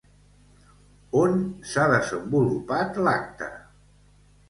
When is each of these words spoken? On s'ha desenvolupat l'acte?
On 1.19 1.37
s'ha 1.73 1.87
desenvolupat 1.93 3.01
l'acte? 3.09 3.55